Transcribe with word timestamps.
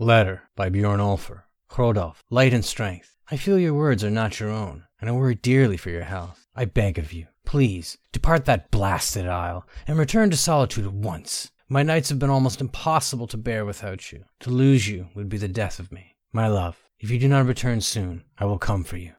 Letter 0.00 0.42
by 0.56 0.70
Bjorn 0.70 0.98
Ulfer. 0.98 1.44
Hrodulf, 1.70 2.16
light 2.28 2.52
and 2.52 2.64
strength. 2.64 3.16
I 3.30 3.36
feel 3.36 3.60
your 3.60 3.74
words 3.74 4.02
are 4.02 4.10
not 4.10 4.40
your 4.40 4.50
own, 4.50 4.86
and 5.00 5.08
I 5.08 5.12
worry 5.12 5.36
dearly 5.36 5.76
for 5.76 5.90
your 5.90 6.02
health. 6.02 6.48
I 6.56 6.64
beg 6.64 6.98
of 6.98 7.12
you, 7.12 7.28
please, 7.46 7.96
depart 8.10 8.44
that 8.46 8.72
blasted 8.72 9.28
isle, 9.28 9.68
and 9.86 9.96
return 9.96 10.30
to 10.30 10.36
solitude 10.36 10.84
at 10.86 10.92
once. 10.92 11.52
My 11.68 11.84
nights 11.84 12.08
have 12.08 12.18
been 12.18 12.28
almost 12.28 12.60
impossible 12.60 13.28
to 13.28 13.36
bear 13.36 13.64
without 13.64 14.10
you. 14.10 14.24
To 14.40 14.50
lose 14.50 14.88
you 14.88 15.10
would 15.14 15.28
be 15.28 15.38
the 15.38 15.46
death 15.46 15.78
of 15.78 15.92
me. 15.92 16.16
My 16.32 16.48
love, 16.48 16.76
if 16.98 17.08
you 17.08 17.18
do 17.20 17.28
not 17.28 17.46
return 17.46 17.80
soon, 17.80 18.24
I 18.36 18.46
will 18.46 18.58
come 18.58 18.82
for 18.82 18.96
you. 18.96 19.12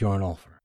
Bjornolfr. 0.00 0.52